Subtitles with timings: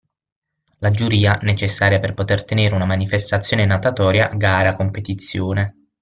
[0.79, 5.75] La giuria, necessaria per poter tenere una manifestazione natatoria (gara, competizione,…).